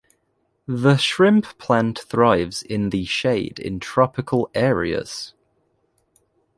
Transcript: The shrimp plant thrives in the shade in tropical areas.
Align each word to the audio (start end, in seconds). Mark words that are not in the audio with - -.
The 0.67 0.95
shrimp 0.97 1.59
plant 1.59 1.99
thrives 1.99 2.63
in 2.63 2.89
the 2.89 3.05
shade 3.05 3.59
in 3.59 3.79
tropical 3.79 4.49
areas. 4.55 5.35